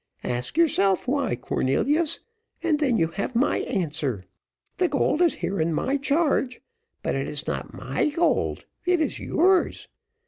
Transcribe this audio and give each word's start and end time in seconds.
Ask 0.23 0.57
yourself 0.57 1.07
why, 1.07 1.35
Cornelius, 1.35 2.21
and 2.63 2.79
then 2.79 2.97
you 2.97 3.09
have 3.09 3.35
my 3.35 3.57
answer. 3.59 4.25
The 4.77 4.87
gold 4.87 5.21
is 5.21 5.35
here 5.45 5.61
in 5.61 5.73
my 5.75 5.97
charge, 5.97 6.59
but 7.03 7.13
it 7.13 7.27
is 7.27 7.45
not 7.45 7.75
my 7.75 8.09
gold 8.09 8.65
it 8.87 8.99
is 8.99 9.19
yours. 9.19 9.89